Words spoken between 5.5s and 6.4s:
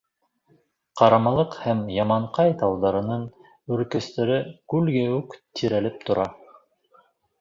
терәлеп тора.